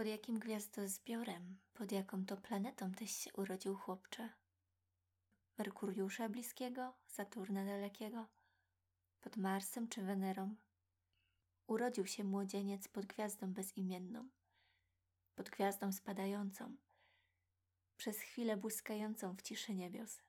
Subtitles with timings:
[0.00, 4.28] Pod jakim gwiazdozbiorem, pod jaką to planetą tyś się urodził, chłopcze?
[5.58, 8.26] Merkuriusza bliskiego, Saturna dalekiego,
[9.20, 10.54] pod Marsem czy Wenerą?
[11.66, 14.28] Urodził się młodzieniec pod gwiazdą bezimienną,
[15.34, 16.76] pod gwiazdą spadającą,
[17.96, 20.22] przez chwilę błyskającą w ciszy niebios.